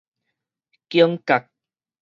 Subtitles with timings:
[0.89, 1.47] 警覺